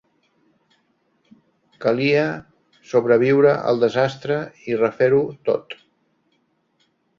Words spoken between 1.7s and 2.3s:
Calia